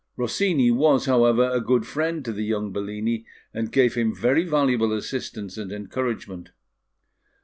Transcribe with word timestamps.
Rossini 0.17 0.71
was, 0.71 1.05
however, 1.05 1.47
a 1.53 1.61
good 1.61 1.85
friend 1.85 2.25
to 2.25 2.33
the 2.33 2.43
young 2.43 2.71
Bellini, 2.73 3.23
and 3.53 3.71
gave 3.71 3.93
him 3.93 4.15
very 4.15 4.43
valuable 4.43 4.91
assistance 4.93 5.59
and 5.59 5.71
encouragement. 5.71 6.49